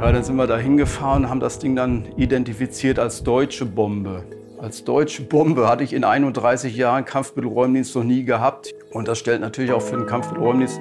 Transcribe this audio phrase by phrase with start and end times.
[0.00, 4.24] Ja, dann sind wir da hingefahren, haben das Ding dann identifiziert als deutsche Bombe.
[4.58, 8.72] Als deutsche Bombe hatte ich in 31 Jahren Kampfmittelräumdienst noch nie gehabt.
[8.92, 10.80] Und das stellt natürlich auch für den Kampfmittelräumdienst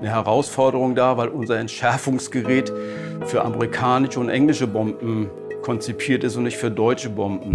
[0.00, 2.70] eine Herausforderung dar, weil unser Entschärfungsgerät
[3.24, 5.30] für amerikanische und englische Bomben
[5.62, 7.54] konzipiert ist und nicht für deutsche Bomben.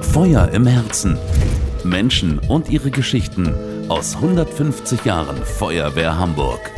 [0.00, 1.16] Feuer im Herzen.
[1.84, 3.54] Menschen und ihre Geschichten
[3.88, 6.72] aus 150 Jahren Feuerwehr Hamburg.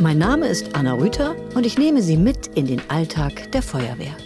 [0.00, 4.16] Mein Name ist Anna Rüther und ich nehme Sie mit in den Alltag der Feuerwehr.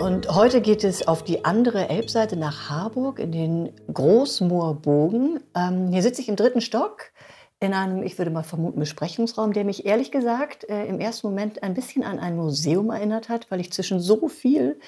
[0.00, 5.40] Und heute geht es auf die andere Elbseite nach Harburg in den Großmoorbogen.
[5.56, 7.10] Ähm, hier sitze ich im dritten Stock
[7.58, 11.64] in einem, ich würde mal vermuten, Besprechungsraum, der mich ehrlich gesagt äh, im ersten Moment
[11.64, 14.78] ein bisschen an ein Museum erinnert hat, weil ich zwischen so viel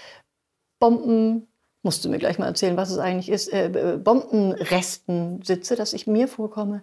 [0.78, 1.48] Bomben,
[1.82, 6.06] musst du mir gleich mal erzählen, was es eigentlich ist, äh, Bombenresten sitze, dass ich
[6.06, 6.82] mir vorkomme,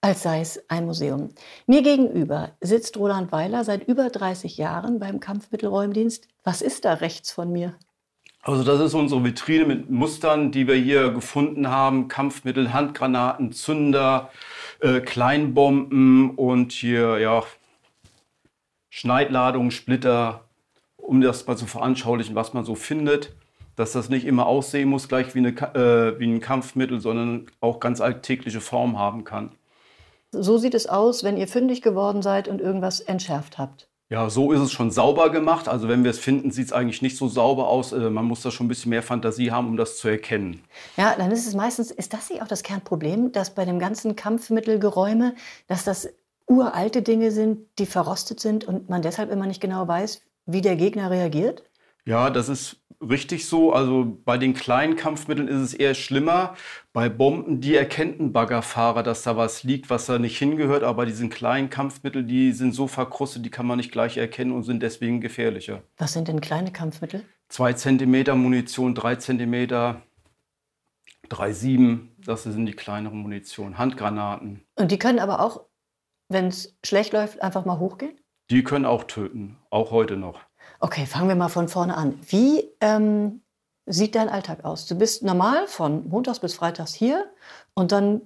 [0.00, 1.30] als sei es ein Museum.
[1.66, 6.28] Mir gegenüber sitzt Roland Weiler seit über 30 Jahren beim Kampfmittelräumdienst.
[6.44, 7.74] Was ist da rechts von mir?
[8.42, 12.08] Also das ist unsere Vitrine mit Mustern, die wir hier gefunden haben.
[12.08, 14.30] Kampfmittel, Handgranaten, Zünder,
[14.80, 17.42] äh, Kleinbomben und hier ja
[18.90, 20.44] Schneidladungen, Splitter,
[20.96, 23.34] um das mal zu veranschaulichen, was man so findet.
[23.74, 27.80] Dass das nicht immer aussehen muss gleich wie, eine, äh, wie ein Kampfmittel, sondern auch
[27.80, 29.50] ganz alltägliche Form haben kann.
[30.32, 33.88] So sieht es aus, wenn ihr fündig geworden seid und irgendwas entschärft habt.
[34.10, 35.68] Ja, so ist es schon sauber gemacht.
[35.68, 37.92] Also wenn wir es finden, sieht es eigentlich nicht so sauber aus.
[37.92, 40.64] Äh, man muss da schon ein bisschen mehr Fantasie haben, um das zu erkennen.
[40.96, 44.16] Ja, dann ist es meistens, ist das nicht auch das Kernproblem, dass bei dem ganzen
[44.16, 45.34] Kampfmittelgeräume,
[45.66, 46.08] dass das
[46.46, 50.76] uralte Dinge sind, die verrostet sind und man deshalb immer nicht genau weiß, wie der
[50.76, 51.64] Gegner reagiert?
[52.06, 53.72] Ja, das ist richtig so.
[53.72, 56.54] Also bei den kleinen Kampfmitteln ist es eher schlimmer.
[56.92, 60.82] Bei Bomben, die erkennt ein Baggerfahrer, dass da was liegt, was da nicht hingehört.
[60.82, 64.52] Aber bei diesen kleinen Kampfmitteln, die sind so verkrustet, die kann man nicht gleich erkennen
[64.52, 65.82] und sind deswegen gefährlicher.
[65.96, 67.24] Was sind denn kleine Kampfmittel?
[67.48, 70.02] Zwei Zentimeter Munition, drei Zentimeter,
[71.28, 72.14] drei sieben.
[72.18, 73.78] Das sind die kleineren Munition.
[73.78, 74.62] Handgranaten.
[74.74, 75.64] Und die können aber auch,
[76.28, 78.18] wenn es schlecht läuft, einfach mal hochgehen?
[78.50, 80.40] Die können auch töten, auch heute noch.
[80.80, 82.18] Okay, fangen wir mal von vorne an.
[82.28, 83.40] Wie ähm,
[83.86, 84.86] sieht dein Alltag aus?
[84.86, 87.26] Du bist normal von Montags bis Freitags hier
[87.74, 88.22] und dann.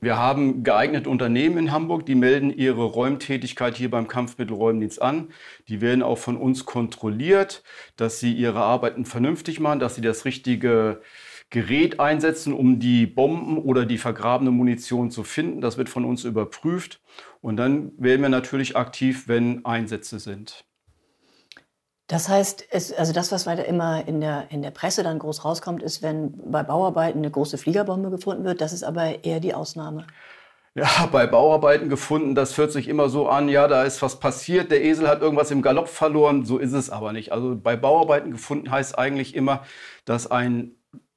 [0.00, 5.28] Wir haben geeignete Unternehmen in Hamburg, die melden ihre Räumtätigkeit hier beim Kampfmittelräumdienst an.
[5.68, 7.62] Die werden auch von uns kontrolliert,
[7.96, 11.02] dass sie ihre Arbeiten vernünftig machen, dass sie das richtige
[11.50, 15.60] Gerät einsetzen, um die Bomben oder die vergrabene Munition zu finden.
[15.60, 17.00] Das wird von uns überprüft.
[17.40, 20.64] Und dann werden wir natürlich aktiv, wenn Einsätze sind.
[22.12, 25.46] Das heißt, es, also das, was weiter immer in der, in der Presse dann groß
[25.46, 28.60] rauskommt, ist, wenn bei Bauarbeiten eine große Fliegerbombe gefunden wird.
[28.60, 30.06] Das ist aber eher die Ausnahme.
[30.74, 34.70] Ja, bei Bauarbeiten gefunden, das hört sich immer so an, ja, da ist was passiert,
[34.70, 37.32] der Esel hat irgendwas im Galopp verloren, so ist es aber nicht.
[37.32, 39.64] Also bei Bauarbeiten gefunden heißt eigentlich immer,
[40.04, 40.72] dass ein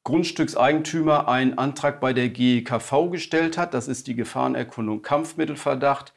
[0.06, 6.14] Grundstückseigentümer einen Antrag bei der GEKV gestellt hat, das ist die Gefahrenerkundung Kampfmittelverdacht.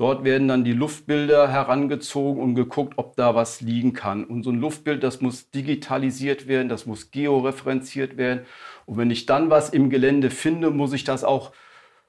[0.00, 4.24] Dort werden dann die Luftbilder herangezogen und geguckt, ob da was liegen kann.
[4.24, 8.46] Und so ein Luftbild, das muss digitalisiert werden, das muss georeferenziert werden.
[8.86, 11.52] Und wenn ich dann was im Gelände finde, muss ich das auch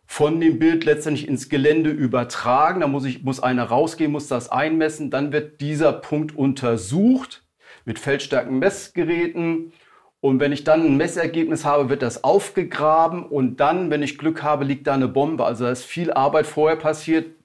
[0.06, 2.80] von dem Bild letztendlich ins Gelände übertragen.
[2.80, 5.12] Da muss, ich, muss einer rausgehen, muss das einmessen.
[5.12, 7.44] Dann wird dieser Punkt untersucht
[7.84, 9.74] mit Feldstärkenmessgeräten.
[10.22, 14.44] Und wenn ich dann ein Messergebnis habe, wird das aufgegraben und dann, wenn ich Glück
[14.44, 15.44] habe, liegt da eine Bombe.
[15.44, 17.41] Also da ist viel Arbeit vorher passiert,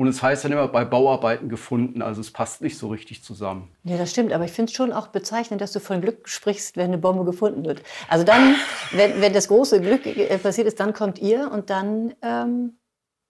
[0.00, 3.68] und es heißt dann immer bei Bauarbeiten gefunden, also es passt nicht so richtig zusammen.
[3.84, 6.78] Ja, das stimmt, aber ich finde es schon auch bezeichnend, dass du von Glück sprichst,
[6.78, 7.82] wenn eine Bombe gefunden wird.
[8.08, 8.54] Also dann,
[8.92, 12.78] wenn, wenn das große Glück äh, passiert ist, dann kommt ihr und dann ähm,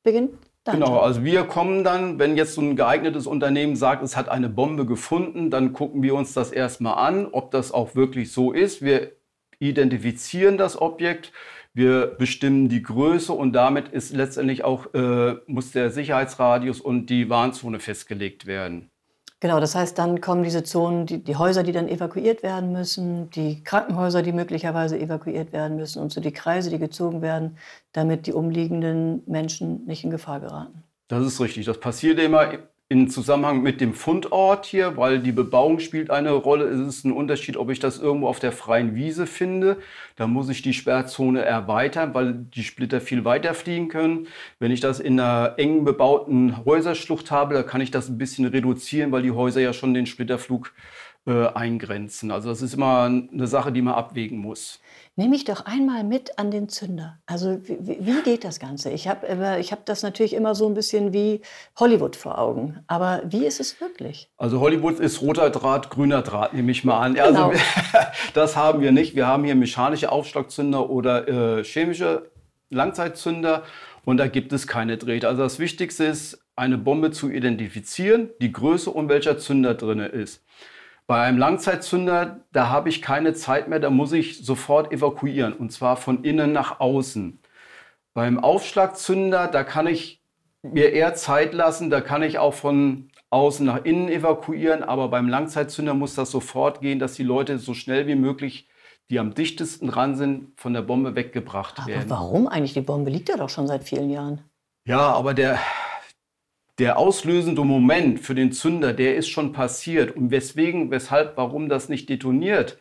[0.04, 0.30] beginnt
[0.62, 4.28] dann genau, also wir kommen dann, wenn jetzt so ein geeignetes Unternehmen sagt, es hat
[4.28, 8.52] eine Bombe gefunden, dann gucken wir uns das erstmal an, ob das auch wirklich so
[8.52, 8.80] ist.
[8.80, 9.10] Wir
[9.58, 11.32] identifizieren das Objekt,
[11.72, 17.30] wir bestimmen die Größe und damit ist letztendlich auch, äh, muss der Sicherheitsradius und die
[17.30, 18.90] Warnzone festgelegt werden.
[19.42, 23.30] Genau, das heißt, dann kommen diese Zonen, die, die, Häuser, die dann evakuiert werden müssen,
[23.30, 27.56] die Krankenhäuser, die möglicherweise evakuiert werden müssen und so die Kreise, die gezogen werden,
[27.92, 30.84] damit die umliegenden Menschen nicht in Gefahr geraten.
[31.08, 31.64] Das ist richtig.
[31.64, 32.52] Das passiert immer
[32.92, 36.64] in Zusammenhang mit dem Fundort hier, weil die Bebauung spielt eine Rolle.
[36.64, 39.76] Es ist ein Unterschied, ob ich das irgendwo auf der freien Wiese finde.
[40.16, 44.26] Da muss ich die Sperrzone erweitern, weil die Splitter viel weiter fliegen können.
[44.58, 48.46] Wenn ich das in einer eng bebauten Häuserschlucht habe, da kann ich das ein bisschen
[48.46, 50.70] reduzieren, weil die Häuser ja schon den Splitterflug äh,
[51.26, 52.30] eingrenzen.
[52.30, 54.80] Also das ist immer eine Sache, die man abwägen muss.
[55.16, 57.18] Nehme ich doch einmal mit an den Zünder.
[57.26, 58.90] Also wie, wie geht das Ganze?
[58.90, 61.42] Ich habe ich hab das natürlich immer so ein bisschen wie
[61.78, 62.78] Hollywood vor Augen.
[62.86, 64.30] Aber wie ist es wirklich?
[64.38, 67.14] Also Hollywood ist roter Draht, grüner Draht, nehme ich mal an.
[67.14, 67.50] Genau.
[67.50, 67.60] Also
[68.34, 69.14] das haben wir nicht.
[69.14, 72.30] Wir haben hier mechanische Aufschlagzünder oder äh, chemische
[72.70, 73.64] Langzeitzünder
[74.04, 75.28] und da gibt es keine Drähte.
[75.28, 80.42] Also das Wichtigste ist, eine Bombe zu identifizieren, die Größe und welcher Zünder drin ist.
[81.10, 85.72] Bei einem Langzeitzünder, da habe ich keine Zeit mehr, da muss ich sofort evakuieren und
[85.72, 87.40] zwar von innen nach außen.
[88.14, 90.22] Beim Aufschlagzünder, da kann ich
[90.62, 95.28] mir eher Zeit lassen, da kann ich auch von außen nach innen evakuieren, aber beim
[95.28, 98.68] Langzeitzünder muss das sofort gehen, dass die Leute so schnell wie möglich,
[99.10, 102.08] die am dichtesten dran sind, von der Bombe weggebracht aber werden.
[102.08, 102.74] Warum eigentlich?
[102.74, 104.42] Die Bombe liegt ja doch schon seit vielen Jahren.
[104.86, 105.58] Ja, aber der,
[106.80, 110.16] der auslösende Moment für den Zünder, der ist schon passiert.
[110.16, 112.78] Und weswegen, weshalb, warum das nicht detoniert,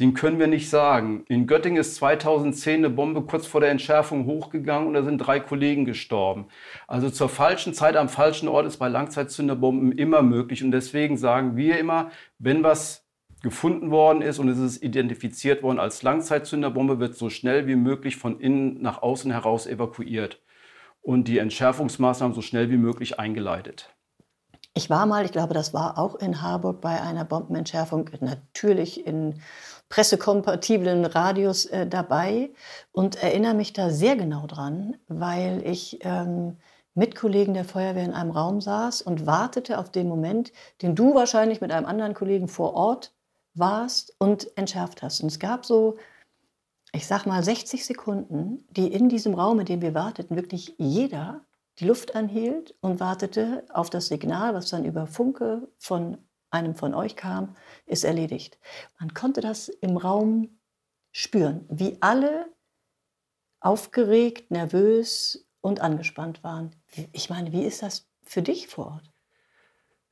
[0.00, 1.24] den können wir nicht sagen.
[1.28, 5.38] In Göttingen ist 2010 eine Bombe kurz vor der Entschärfung hochgegangen und da sind drei
[5.38, 6.46] Kollegen gestorben.
[6.88, 10.64] Also zur falschen Zeit am falschen Ort ist bei Langzeitzünderbomben immer möglich.
[10.64, 12.10] Und deswegen sagen wir immer,
[12.40, 13.06] wenn was
[13.42, 18.16] gefunden worden ist und es ist identifiziert worden als Langzeitzünderbombe, wird so schnell wie möglich
[18.16, 20.40] von innen nach außen heraus evakuiert
[21.02, 23.94] und die Entschärfungsmaßnahmen so schnell wie möglich eingeleitet.
[24.74, 29.40] Ich war mal, ich glaube, das war auch in Harburg bei einer Bombenentschärfung, natürlich in
[29.88, 32.50] pressekompatiblen Radius äh, dabei
[32.92, 36.58] und erinnere mich da sehr genau dran, weil ich ähm,
[36.94, 40.52] mit Kollegen der Feuerwehr in einem Raum saß und wartete auf den Moment,
[40.82, 43.14] den du wahrscheinlich mit einem anderen Kollegen vor Ort
[43.54, 45.22] warst und entschärft hast.
[45.22, 45.96] Und es gab so
[46.92, 51.44] ich sag mal, 60 Sekunden, die in diesem Raum, in dem wir warteten, wirklich jeder
[51.78, 56.18] die Luft anhielt und wartete auf das Signal, was dann über Funke von
[56.50, 57.54] einem von euch kam,
[57.86, 58.58] ist erledigt.
[58.98, 60.58] Man konnte das im Raum
[61.12, 62.46] spüren, wie alle
[63.60, 66.74] aufgeregt, nervös und angespannt waren.
[67.12, 69.12] Ich meine, wie ist das für dich vor Ort?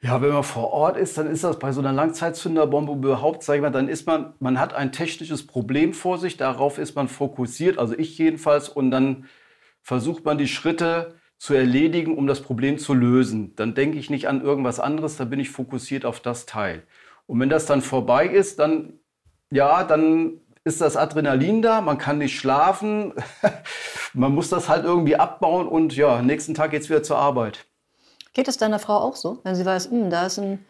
[0.02, 3.56] Ja, wenn man vor Ort ist, dann ist das bei so einer Langzeitzünderbombe überhaupt, sag
[3.56, 7.08] ich mal, dann ist man, man hat ein technisches Problem vor sich, darauf ist man
[7.08, 9.26] fokussiert, also ich jedenfalls, und dann
[9.82, 13.54] versucht man die Schritte zu erledigen, um das Problem zu lösen.
[13.56, 16.82] Dann denke ich nicht an irgendwas anderes, dann bin ich fokussiert auf das Teil.
[17.26, 19.00] Und wenn das dann vorbei ist, dann,
[19.50, 23.14] ja, dann ist das Adrenalin da, man kann nicht schlafen,
[24.14, 27.66] man muss das halt irgendwie abbauen und ja, nächsten Tag geht es wieder zur Arbeit.
[28.36, 30.62] Geht es deiner Frau auch so, wenn sie weiß, hm, da ist ein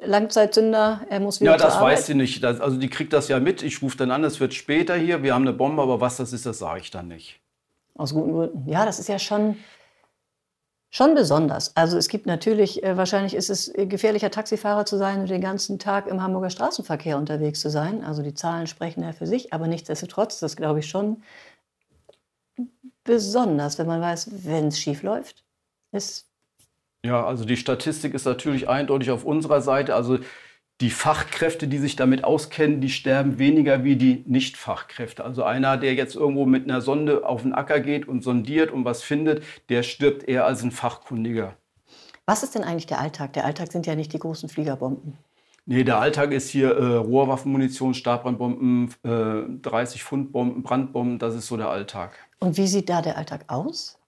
[0.00, 2.42] Langzeitzünder, er muss wieder Ja, das weiß sie nicht.
[2.42, 3.62] Das, also die kriegt das ja mit.
[3.62, 6.32] Ich rufe dann an, es wird später hier, wir haben eine Bombe, aber was das
[6.32, 7.38] ist, das sage ich dann nicht.
[7.94, 8.68] Aus guten Gründen.
[8.68, 9.56] Ja, das ist ja schon,
[10.90, 11.76] schon besonders.
[11.76, 15.78] Also es gibt natürlich, äh, wahrscheinlich ist es gefährlicher, Taxifahrer zu sein und den ganzen
[15.78, 18.02] Tag im Hamburger Straßenverkehr unterwegs zu sein.
[18.02, 21.22] Also die Zahlen sprechen ja für sich, aber nichtsdestotrotz, das glaube ich schon
[23.04, 25.44] besonders, wenn man weiß, wenn es schief läuft,
[25.92, 26.31] ist
[27.04, 29.94] ja, also die Statistik ist natürlich eindeutig auf unserer Seite.
[29.94, 30.18] Also
[30.80, 35.24] die Fachkräfte, die sich damit auskennen, die sterben weniger wie die Nicht-Fachkräfte.
[35.24, 38.84] Also einer, der jetzt irgendwo mit einer Sonde auf den Acker geht und sondiert und
[38.84, 41.54] was findet, der stirbt eher als ein Fachkundiger.
[42.26, 43.32] Was ist denn eigentlich der Alltag?
[43.32, 45.18] Der Alltag sind ja nicht die großen Fliegerbomben.
[45.66, 51.46] Nee, der Alltag ist hier äh, Rohrwaffenmunition, Stabbrandbomben, äh, 30 Pfund Bomben, Brandbomben, das ist
[51.46, 52.18] so der Alltag.
[52.40, 53.98] Und wie sieht da der Alltag aus?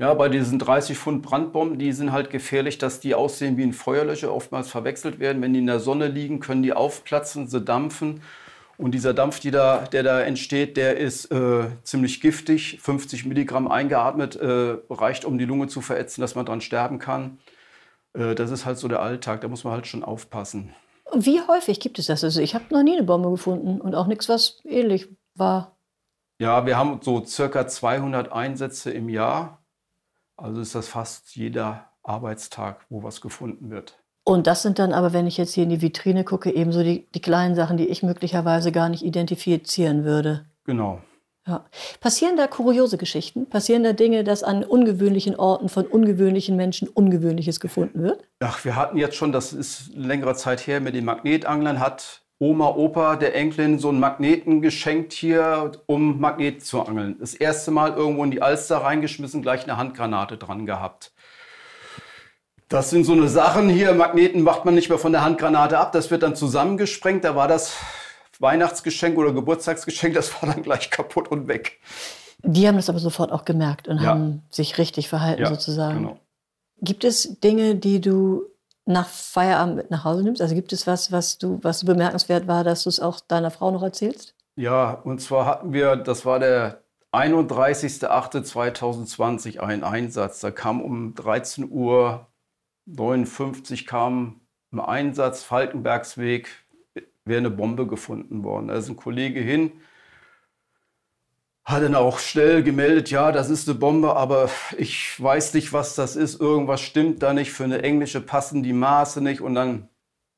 [0.00, 3.74] Ja, bei diesen 30 Pfund Brandbomben, die sind halt gefährlich, dass die aussehen wie ein
[3.74, 5.42] Feuerlöscher, oftmals verwechselt werden.
[5.42, 8.22] Wenn die in der Sonne liegen, können die aufplatzen, sie dampfen.
[8.78, 12.78] Und dieser Dampf, die da, der da entsteht, der ist äh, ziemlich giftig.
[12.80, 17.38] 50 Milligramm eingeatmet äh, reicht, um die Lunge zu verätzen, dass man dran sterben kann.
[18.14, 20.74] Äh, das ist halt so der Alltag, da muss man halt schon aufpassen.
[21.14, 22.24] Wie häufig gibt es das?
[22.24, 25.76] Also ich habe noch nie eine Bombe gefunden und auch nichts, was ähnlich war.
[26.40, 29.59] Ja, wir haben so circa 200 Einsätze im Jahr.
[30.40, 33.98] Also ist das fast jeder Arbeitstag, wo was gefunden wird.
[34.24, 37.06] Und das sind dann aber, wenn ich jetzt hier in die Vitrine gucke, ebenso die,
[37.14, 40.46] die kleinen Sachen, die ich möglicherweise gar nicht identifizieren würde.
[40.64, 41.00] Genau.
[41.46, 41.64] Ja.
[42.00, 43.48] Passieren da kuriose Geschichten?
[43.48, 48.24] Passieren da Dinge, dass an ungewöhnlichen Orten von ungewöhnlichen Menschen Ungewöhnliches gefunden wird?
[48.40, 52.70] Ach, wir hatten jetzt schon, das ist längere Zeit her, mit den Magnetanglern hat Oma,
[52.74, 57.16] Opa der Enkelin so einen Magneten geschenkt hier, um Magnet zu angeln.
[57.20, 61.12] Das erste Mal irgendwo in die Alster reingeschmissen, gleich eine Handgranate dran gehabt.
[62.68, 63.92] Das sind so eine Sachen hier.
[63.92, 65.92] Magneten macht man nicht mehr von der Handgranate ab.
[65.92, 67.24] Das wird dann zusammengesprengt.
[67.24, 67.76] Da war das
[68.40, 71.78] Weihnachtsgeschenk oder Geburtstagsgeschenk, das war dann gleich kaputt und weg.
[72.42, 74.08] Die haben das aber sofort auch gemerkt und ja.
[74.08, 75.98] haben sich richtig verhalten ja, sozusagen.
[75.98, 76.20] Genau.
[76.80, 78.44] Gibt es Dinge, die du
[78.90, 80.42] nach Feierabend mit nach Hause nimmst?
[80.42, 83.70] Also gibt es was, was du, was bemerkenswert war, dass du es auch deiner Frau
[83.70, 84.34] noch erzählst?
[84.56, 86.82] Ja, und zwar hatten wir, das war der
[87.12, 90.40] 31.08.2020 ein Einsatz.
[90.40, 92.26] Da kam um 13.59 Uhr
[93.86, 94.40] kam
[94.72, 96.48] ein Einsatz, Falkenbergsweg,
[97.24, 98.68] wäre eine Bombe gefunden worden.
[98.68, 99.72] Da ist ein Kollege hin,
[101.64, 105.94] hat dann auch schnell gemeldet, ja, das ist eine Bombe, aber ich weiß nicht, was
[105.94, 106.40] das ist.
[106.40, 107.52] Irgendwas stimmt da nicht.
[107.52, 109.40] Für eine englische passen die Maße nicht.
[109.40, 109.88] Und dann,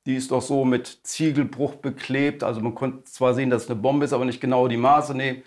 [0.07, 2.43] die ist doch so mit Ziegelbruch beklebt.
[2.43, 5.15] Also man konnte zwar sehen, dass es eine Bombe ist, aber nicht genau die Maße
[5.15, 5.43] nehmen.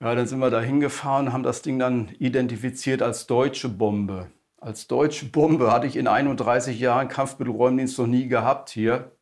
[0.00, 4.30] Ja, dann sind wir da hingefahren, haben das Ding dann identifiziert als deutsche Bombe.
[4.58, 9.12] Als deutsche Bombe hatte ich in 31 Jahren Kampfmittelräumdienst noch nie gehabt hier.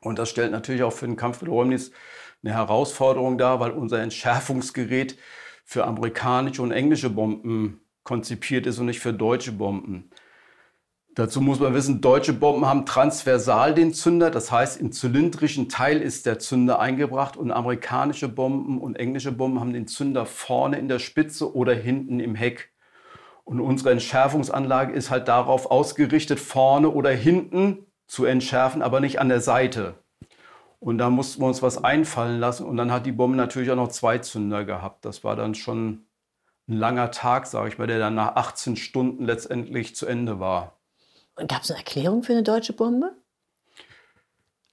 [0.00, 1.92] Und das stellt natürlich auch für den Kampfmittelräumdienst
[2.46, 5.18] eine Herausforderung dar, weil unser Entschärfungsgerät
[5.64, 10.10] für amerikanische und englische Bomben konzipiert ist und nicht für deutsche Bomben.
[11.16, 16.00] Dazu muss man wissen, deutsche Bomben haben transversal den Zünder, das heißt im zylindrischen Teil
[16.00, 20.88] ist der Zünder eingebracht und amerikanische Bomben und englische Bomben haben den Zünder vorne in
[20.88, 22.70] der Spitze oder hinten im Heck.
[23.44, 29.28] Und unsere Entschärfungsanlage ist halt darauf ausgerichtet, vorne oder hinten zu entschärfen, aber nicht an
[29.28, 29.94] der Seite.
[30.78, 32.66] Und da mussten wir uns was einfallen lassen.
[32.66, 35.04] Und dann hat die Bombe natürlich auch noch zwei Zünder gehabt.
[35.04, 36.06] Das war dann schon
[36.68, 40.76] ein langer Tag, sage ich mal, der dann nach 18 Stunden letztendlich zu Ende war.
[41.36, 43.12] Und gab es eine Erklärung für eine deutsche Bombe?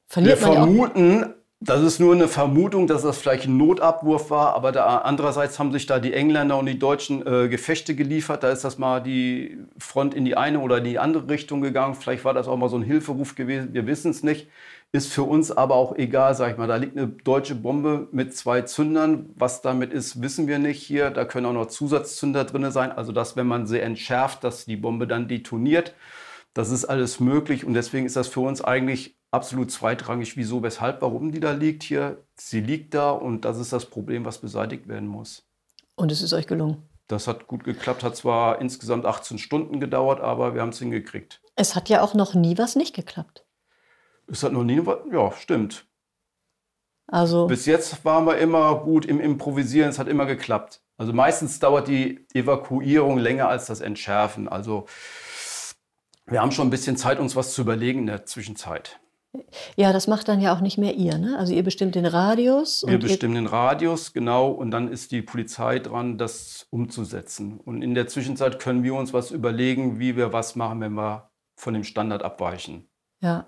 [0.07, 4.72] Verliert Wir vermuten, das ist nur eine Vermutung, dass das vielleicht ein Notabwurf war, aber
[4.72, 8.43] da, andererseits haben sich da die Engländer und die Deutschen äh, Gefechte geliefert.
[8.43, 11.95] Da ist das mal die Front in die eine oder die andere Richtung gegangen.
[11.95, 13.74] Vielleicht war das auch mal so ein Hilferuf gewesen.
[13.74, 14.48] Wir wissen es nicht.
[14.95, 16.67] Ist für uns aber auch egal, sag ich mal.
[16.67, 19.31] Da liegt eine deutsche Bombe mit zwei Zündern.
[19.35, 21.09] Was damit ist, wissen wir nicht hier.
[21.09, 22.91] Da können auch noch Zusatzzünder drin sein.
[22.91, 25.95] Also, dass, wenn man sie entschärft, dass die Bombe dann detoniert.
[26.53, 31.01] Das ist alles möglich und deswegen ist das für uns eigentlich absolut zweitrangig, wieso, weshalb,
[31.01, 32.23] warum die da liegt hier.
[32.35, 35.47] Sie liegt da und das ist das Problem, was beseitigt werden muss.
[35.95, 36.88] Und es ist euch gelungen?
[37.07, 41.41] Das hat gut geklappt, hat zwar insgesamt 18 Stunden gedauert, aber wir haben es hingekriegt.
[41.55, 43.43] Es hat ja auch noch nie was nicht geklappt.
[44.27, 45.86] Es hat noch nie was, ja, stimmt.
[47.08, 50.82] Also Bis jetzt waren wir immer gut im Improvisieren, es hat immer geklappt.
[50.98, 54.48] Also meistens dauert die Evakuierung länger als das Entschärfen.
[54.48, 54.86] Also
[56.25, 59.00] wir haben schon ein bisschen Zeit, uns was zu überlegen in der Zwischenzeit.
[59.75, 61.38] Ja, das macht dann ja auch nicht mehr ihr, ne?
[61.39, 62.86] Also ihr bestimmt den Radius.
[62.88, 67.60] Wir bestimmen den Radius, genau, und dann ist die Polizei dran, das umzusetzen.
[67.60, 71.32] Und in der Zwischenzeit können wir uns was überlegen, wie wir was machen, wenn wir
[71.56, 72.88] von dem Standard abweichen.
[73.22, 73.48] Ja.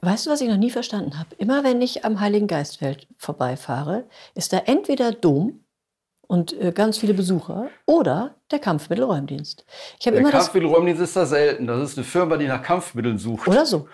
[0.00, 1.34] Weißt du, was ich noch nie verstanden habe?
[1.38, 5.64] Immer wenn ich am Heiligen Geistfeld vorbeifahre, ist da entweder Dom
[6.28, 9.64] und äh, ganz viele Besucher oder der Kampfmittelräumdienst.
[9.98, 11.66] Ich der immer Kampfmittelräumdienst ist da selten.
[11.66, 13.48] Das ist eine Firma, die nach Kampfmitteln sucht.
[13.48, 13.88] Oder so.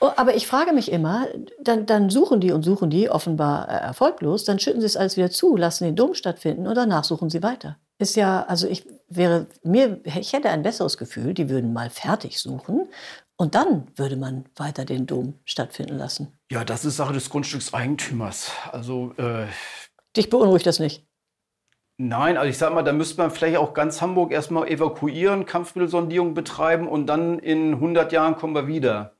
[0.00, 1.26] Oh, aber ich frage mich immer,
[1.60, 5.16] dann, dann, suchen die und suchen die, offenbar äh, erfolglos, dann schütten sie es alles
[5.16, 7.78] wieder zu, lassen den Dom stattfinden und danach suchen sie weiter.
[7.98, 12.38] Ist ja, also ich wäre, mir, ich hätte ein besseres Gefühl, die würden mal fertig
[12.38, 12.86] suchen
[13.38, 16.38] und dann würde man weiter den Dom stattfinden lassen.
[16.50, 18.52] Ja, das ist Sache des Grundstückseigentümers.
[18.72, 19.46] Also, äh,
[20.16, 21.06] Dich beunruhigt das nicht?
[22.00, 26.34] Nein, also ich sag mal, da müsste man vielleicht auch ganz Hamburg erstmal evakuieren, Kampfmittelsondierung
[26.34, 29.16] betreiben und dann in 100 Jahren kommen wir wieder.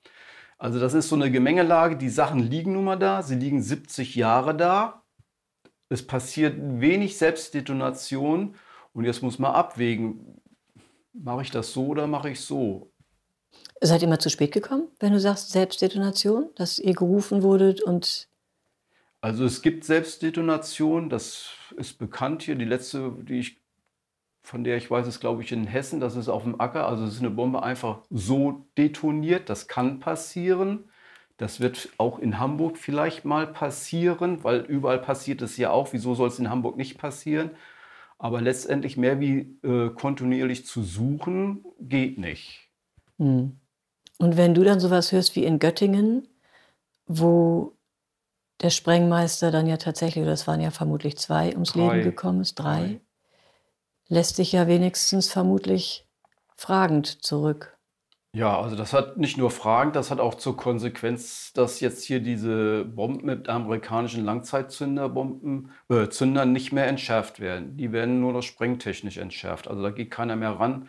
[0.58, 1.96] Also das ist so eine Gemengelage.
[1.96, 3.22] Die Sachen liegen nun mal da.
[3.22, 5.04] Sie liegen 70 Jahre da.
[5.88, 8.56] Es passiert wenig Selbstdetonation.
[8.92, 10.40] Und jetzt muss man abwägen,
[11.12, 12.92] mache ich das so oder mache ich so?
[13.80, 18.28] Seid ihr mal zu spät gekommen, wenn du sagst Selbstdetonation, dass ihr gerufen wurdet und
[19.20, 22.54] also es gibt Selbstdetonation, das ist bekannt hier.
[22.54, 23.60] Die letzte, die ich,
[24.42, 25.98] von der ich weiß, ist, glaube ich, in Hessen.
[25.98, 26.86] Das ist auf dem Acker.
[26.86, 29.50] Also es ist eine Bombe einfach so detoniert.
[29.50, 30.84] Das kann passieren.
[31.36, 35.92] Das wird auch in Hamburg vielleicht mal passieren, weil überall passiert es ja auch.
[35.92, 37.50] Wieso soll es in Hamburg nicht passieren?
[38.18, 42.68] Aber letztendlich mehr wie äh, kontinuierlich zu suchen, geht nicht.
[43.18, 43.58] Hm.
[44.18, 46.28] Und wenn du dann sowas hörst wie in Göttingen,
[47.06, 47.72] wo
[48.60, 51.80] der Sprengmeister dann ja tatsächlich, das waren ja vermutlich zwei, ums drei.
[51.80, 53.00] Leben gekommen ist, drei, drei,
[54.08, 56.06] lässt sich ja wenigstens vermutlich
[56.56, 57.78] fragend zurück.
[58.34, 62.20] Ja, also das hat nicht nur Fragen, das hat auch zur Konsequenz, dass jetzt hier
[62.20, 67.76] diese Bomben mit amerikanischen Langzeitzünderbomben, äh, Zündern nicht mehr entschärft werden.
[67.76, 69.66] Die werden nur noch sprengtechnisch entschärft.
[69.66, 70.88] Also da geht keiner mehr ran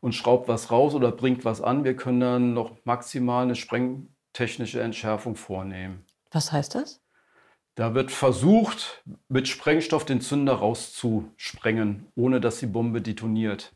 [0.00, 1.84] und schraubt was raus oder bringt was an.
[1.84, 6.04] Wir können dann noch maximal eine sprengtechnische Entschärfung vornehmen.
[6.30, 7.00] Was heißt das?
[7.74, 13.72] Da wird versucht, mit Sprengstoff den Zünder rauszusprengen, ohne dass die Bombe detoniert.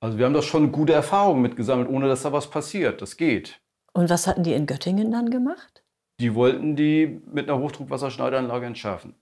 [0.00, 3.02] Also wir haben da schon gute Erfahrungen mitgesammelt, ohne dass da was passiert.
[3.02, 3.60] Das geht.
[3.92, 5.82] Und was hatten die in Göttingen dann gemacht?
[6.20, 9.14] Die wollten die mit einer Hochdruckwasserschneidanlage entschärfen.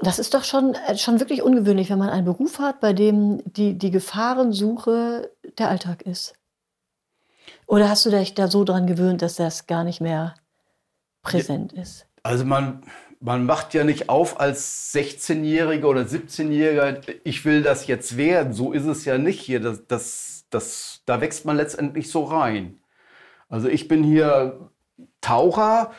[0.00, 3.42] Das ist doch schon, äh, schon wirklich ungewöhnlich, wenn man einen Beruf hat, bei dem
[3.44, 6.34] die, die Gefahrensuche der Alltag ist.
[7.66, 10.34] Oder hast du dich da so dran gewöhnt, dass das gar nicht mehr
[11.22, 12.06] präsent ist?
[12.22, 12.82] Also man,
[13.20, 18.52] man macht ja nicht auf als 16-Jähriger oder 17-Jähriger, ich will das jetzt werden.
[18.52, 19.60] So ist es ja nicht hier.
[19.60, 22.80] Das, das, das, da wächst man letztendlich so rein.
[23.48, 24.70] Also ich bin hier
[25.20, 25.92] Taucher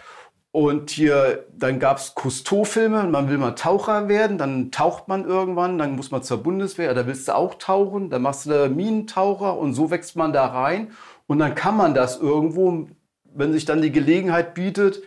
[0.51, 5.77] und hier, dann gab es Cousteau-Filme, man will mal Taucher werden, dann taucht man irgendwann,
[5.77, 9.57] dann muss man zur Bundeswehr, da willst du auch tauchen, dann machst du da Minentaucher
[9.57, 10.91] und so wächst man da rein.
[11.27, 12.87] Und dann kann man das irgendwo,
[13.23, 15.03] wenn sich dann die Gelegenheit bietet,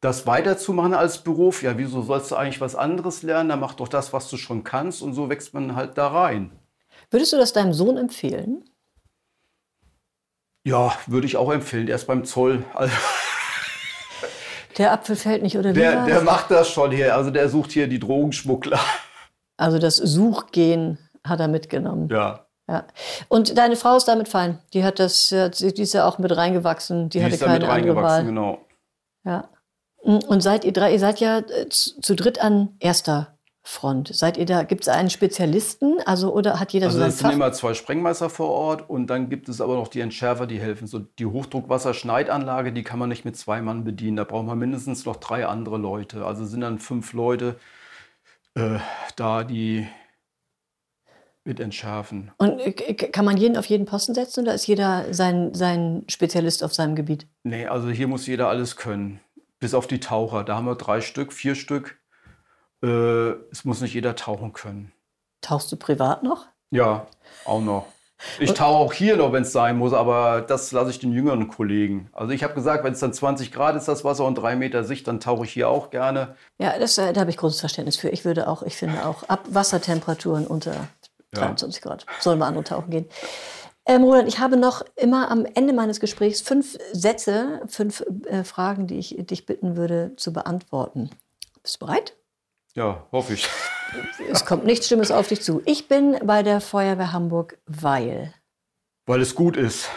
[0.00, 1.62] das weiterzumachen als Beruf.
[1.62, 3.48] Ja, wieso sollst du eigentlich was anderes lernen?
[3.48, 6.52] Dann mach doch das, was du schon kannst und so wächst man halt da rein.
[7.10, 8.64] Würdest du das deinem Sohn empfehlen?
[10.64, 11.86] Ja, würde ich auch empfehlen.
[11.86, 12.64] Der ist beim Zoll.
[12.74, 12.94] Also
[14.80, 15.78] der Apfel fällt nicht, oder wie?
[15.78, 17.14] Der, der macht das schon hier.
[17.14, 18.80] Also der sucht hier die Drogenschmuggler.
[19.58, 22.08] Also das Suchgehen hat er mitgenommen.
[22.10, 22.46] Ja.
[22.66, 22.84] Ja.
[23.28, 24.58] Und deine Frau ist damit fein.
[24.72, 27.10] Die hat das, die ist ja auch mit reingewachsen.
[27.10, 28.24] Die, die hatte ist keine mit andere Wahl.
[28.24, 28.58] Genau.
[29.24, 29.50] Ja.
[29.98, 34.14] Und seid ihr drei, ihr seid ja äh, zu, zu dritt an erster Front.
[34.14, 35.98] Seid ihr da, gibt es einen Spezialisten?
[36.06, 39.08] Also, oder hat jeder also so sein Es sind immer zwei Sprengmeister vor Ort und
[39.08, 40.86] dann gibt es aber noch die Entschärfer, die helfen.
[40.86, 44.16] So die Hochdruckwasserschneidanlage, die kann man nicht mit zwei Mann bedienen.
[44.16, 46.24] Da braucht man mindestens noch drei andere Leute.
[46.24, 47.56] Also sind dann fünf Leute
[48.54, 48.78] äh,
[49.16, 49.86] da, die
[51.44, 52.30] mit entschärfen.
[52.38, 56.64] Und äh, kann man jeden auf jeden Posten setzen oder ist jeder sein, sein Spezialist
[56.64, 57.26] auf seinem Gebiet?
[57.42, 59.20] Nee, also hier muss jeder alles können.
[59.58, 60.44] Bis auf die Taucher.
[60.44, 61.98] Da haben wir drei Stück, vier Stück.
[62.82, 64.92] Äh, es muss nicht jeder tauchen können.
[65.40, 66.46] Tauchst du privat noch?
[66.70, 67.06] Ja,
[67.44, 67.86] auch noch.
[68.38, 71.48] Ich tauche auch hier noch, wenn es sein muss, aber das lasse ich den jüngeren
[71.48, 72.10] Kollegen.
[72.12, 74.84] Also ich habe gesagt, wenn es dann 20 Grad ist, das Wasser und drei Meter
[74.84, 76.36] Sicht, dann tauche ich hier auch gerne.
[76.58, 78.10] Ja, das, äh, da habe ich großes Verständnis für.
[78.10, 80.88] Ich würde auch, ich finde auch, ab Wassertemperaturen unter
[81.32, 81.88] 23 ja.
[81.88, 83.06] Grad sollen wir andere tauchen gehen.
[83.86, 88.86] Ähm, Roland, ich habe noch immer am Ende meines Gesprächs fünf Sätze, fünf äh, Fragen,
[88.86, 91.10] die ich dich bitten würde zu beantworten.
[91.62, 92.14] Bist du bereit?
[92.74, 93.48] Ja, hoffe ich.
[94.30, 95.62] Es kommt nichts Schlimmes auf dich zu.
[95.64, 98.32] Ich bin bei der Feuerwehr Hamburg, weil.
[99.06, 99.88] Weil es gut ist.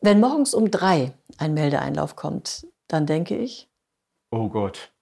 [0.00, 3.68] Wenn morgens um drei ein Meldeeinlauf kommt, dann denke ich.
[4.30, 4.92] Oh Gott.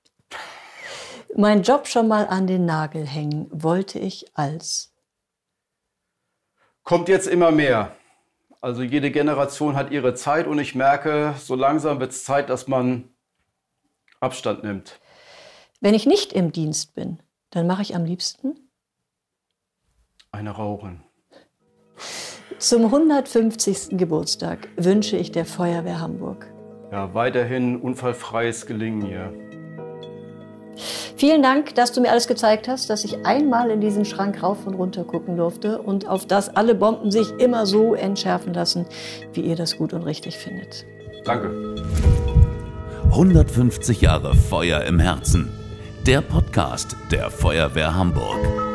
[1.36, 4.92] Mein Job schon mal an den Nagel hängen wollte ich als.
[6.82, 7.94] Kommt jetzt immer mehr.
[8.60, 12.66] Also jede Generation hat ihre Zeit und ich merke, so langsam wird es Zeit, dass
[12.66, 13.08] man
[14.18, 14.98] Abstand nimmt.
[15.80, 17.18] Wenn ich nicht im Dienst bin,
[17.50, 18.56] dann mache ich am liebsten
[20.30, 21.02] eine rauchen.
[22.58, 23.96] Zum 150.
[23.96, 26.52] Geburtstag wünsche ich der Feuerwehr Hamburg.
[26.90, 29.32] Ja, weiterhin unfallfreies Gelingen hier.
[31.16, 34.66] Vielen Dank, dass du mir alles gezeigt hast, dass ich einmal in diesen Schrank rauf
[34.66, 38.86] und runter gucken durfte und auf das alle Bomben sich immer so entschärfen lassen,
[39.32, 40.86] wie ihr das gut und richtig findet.
[41.24, 41.76] Danke.
[43.10, 45.57] 150 Jahre Feuer im Herzen
[46.08, 48.67] der Podcast der Feuerwehr Hamburg.